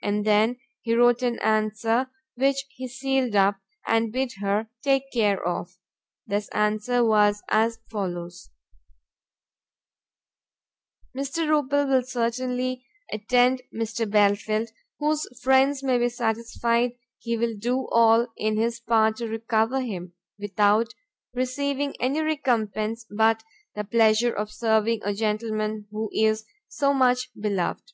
[0.00, 5.44] And then he wrote an answer, which he sealed up, and bid her take care
[5.44, 5.76] of.
[6.24, 8.48] This answer was as follows:
[11.14, 11.48] "Mr.
[11.48, 14.08] Rupil will certainly attend Mr.
[14.08, 14.68] Belfield,
[15.00, 20.14] whose friends may be satisfied he will do all in his power to recover him,
[20.38, 20.94] without
[21.34, 23.42] receiving any recompense but
[23.74, 27.92] the pleasure of serving a gentleman who is so much beloved."